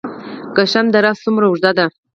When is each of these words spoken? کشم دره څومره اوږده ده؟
کشم 0.55 0.85
دره 0.93 1.11
څومره 1.23 1.45
اوږده 1.47 1.71
ده؟ 1.77 1.85